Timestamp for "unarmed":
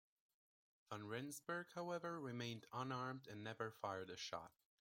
2.73-3.27